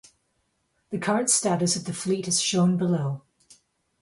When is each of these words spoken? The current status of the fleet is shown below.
The 0.89 0.97
current 0.97 1.29
status 1.29 1.75
of 1.75 1.85
the 1.85 1.93
fleet 1.93 2.27
is 2.27 2.41
shown 2.41 2.75
below. 2.75 3.21